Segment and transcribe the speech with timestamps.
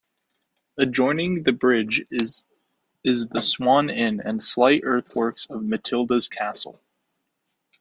[0.79, 2.45] Adjoining the bridge is
[3.03, 6.81] the Swan Inn and slight earthworks of Matilda's Castle.